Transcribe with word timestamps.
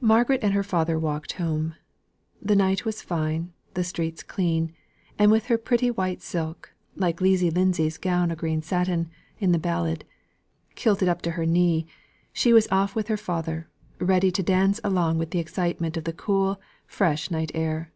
Margaret 0.00 0.40
and 0.42 0.54
her 0.54 0.64
father 0.64 0.98
walked 0.98 1.34
home. 1.34 1.76
The 2.40 2.56
night 2.56 2.84
was 2.84 3.00
fine, 3.00 3.52
the 3.74 3.84
streets 3.84 4.24
clean, 4.24 4.72
and 5.16 5.30
with 5.30 5.46
her 5.46 5.56
pretty 5.56 5.88
white 5.88 6.20
silk, 6.20 6.74
like 6.96 7.20
Leezie 7.20 7.52
Lindsay's 7.54 7.96
gown 7.96 8.32
o' 8.32 8.34
green 8.34 8.60
satin, 8.60 9.08
in 9.38 9.52
the 9.52 9.58
ballad, 9.60 10.04
"kilted 10.74 11.06
up 11.08 11.22
to 11.22 11.30
her 11.38 11.46
knee," 11.46 11.86
she 12.32 12.52
was 12.52 12.66
off 12.72 12.96
with 12.96 13.06
her 13.06 13.16
father 13.16 13.68
ready 14.00 14.32
to 14.32 14.42
dance 14.42 14.80
along 14.82 15.16
with 15.16 15.30
the 15.30 15.38
excitement 15.38 15.96
of 15.96 16.02
the 16.02 16.12
cool, 16.12 16.60
fresh 16.88 17.30
night 17.30 17.52
air. 17.54 17.92